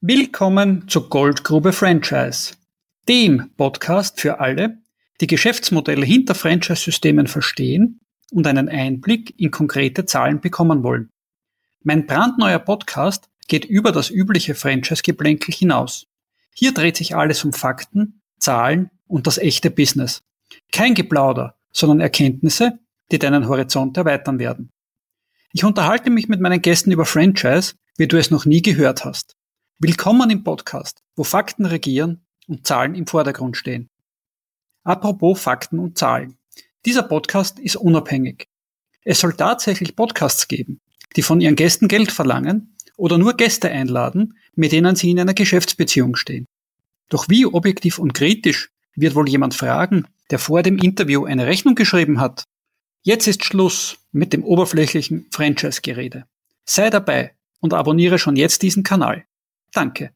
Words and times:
Willkommen 0.00 0.86
zu 0.86 1.08
Goldgrube 1.08 1.72
Franchise, 1.72 2.54
dem 3.08 3.50
Podcast 3.56 4.20
für 4.20 4.38
alle, 4.38 4.78
die 5.20 5.26
Geschäftsmodelle 5.26 6.06
hinter 6.06 6.36
Franchise-Systemen 6.36 7.26
verstehen 7.26 7.98
und 8.30 8.46
einen 8.46 8.68
Einblick 8.68 9.34
in 9.40 9.50
konkrete 9.50 10.06
Zahlen 10.06 10.40
bekommen 10.40 10.84
wollen. 10.84 11.10
Mein 11.82 12.06
brandneuer 12.06 12.60
Podcast 12.60 13.28
geht 13.48 13.64
über 13.64 13.90
das 13.90 14.08
übliche 14.08 14.54
Franchise-Geplänkel 14.54 15.52
hinaus. 15.52 16.06
Hier 16.54 16.72
dreht 16.72 16.96
sich 16.96 17.16
alles 17.16 17.44
um 17.44 17.52
Fakten, 17.52 18.22
Zahlen 18.38 18.90
und 19.08 19.26
das 19.26 19.38
echte 19.38 19.68
Business. 19.68 20.22
Kein 20.70 20.94
Geplauder, 20.94 21.56
sondern 21.72 21.98
Erkenntnisse, 21.98 22.78
die 23.10 23.18
deinen 23.18 23.48
Horizont 23.48 23.96
erweitern 23.96 24.38
werden. 24.38 24.70
Ich 25.52 25.64
unterhalte 25.64 26.10
mich 26.10 26.28
mit 26.28 26.40
meinen 26.40 26.62
Gästen 26.62 26.92
über 26.92 27.04
Franchise, 27.04 27.74
wie 27.96 28.06
du 28.06 28.16
es 28.16 28.30
noch 28.30 28.44
nie 28.44 28.62
gehört 28.62 29.04
hast. 29.04 29.37
Willkommen 29.80 30.28
im 30.30 30.42
Podcast, 30.42 31.04
wo 31.14 31.22
Fakten 31.22 31.64
regieren 31.64 32.26
und 32.48 32.66
Zahlen 32.66 32.96
im 32.96 33.06
Vordergrund 33.06 33.56
stehen. 33.56 33.88
Apropos 34.82 35.40
Fakten 35.40 35.78
und 35.78 35.96
Zahlen. 35.96 36.36
Dieser 36.84 37.04
Podcast 37.04 37.60
ist 37.60 37.76
unabhängig. 37.76 38.48
Es 39.04 39.20
soll 39.20 39.34
tatsächlich 39.34 39.94
Podcasts 39.94 40.48
geben, 40.48 40.80
die 41.14 41.22
von 41.22 41.40
ihren 41.40 41.54
Gästen 41.54 41.86
Geld 41.86 42.10
verlangen 42.10 42.74
oder 42.96 43.18
nur 43.18 43.34
Gäste 43.34 43.70
einladen, 43.70 44.36
mit 44.56 44.72
denen 44.72 44.96
sie 44.96 45.12
in 45.12 45.20
einer 45.20 45.32
Geschäftsbeziehung 45.32 46.16
stehen. 46.16 46.46
Doch 47.08 47.28
wie 47.28 47.46
objektiv 47.46 48.00
und 48.00 48.14
kritisch 48.14 48.72
wird 48.96 49.14
wohl 49.14 49.28
jemand 49.28 49.54
fragen, 49.54 50.08
der 50.32 50.40
vor 50.40 50.64
dem 50.64 50.78
Interview 50.78 51.24
eine 51.24 51.46
Rechnung 51.46 51.76
geschrieben 51.76 52.18
hat? 52.20 52.42
Jetzt 53.02 53.28
ist 53.28 53.44
Schluss 53.44 53.98
mit 54.10 54.32
dem 54.32 54.42
oberflächlichen 54.42 55.28
Franchise-Gerede. 55.30 56.24
Sei 56.64 56.90
dabei 56.90 57.36
und 57.60 57.74
abonniere 57.74 58.18
schon 58.18 58.34
jetzt 58.34 58.62
diesen 58.62 58.82
Kanal. 58.82 59.24
Danke. 59.78 60.10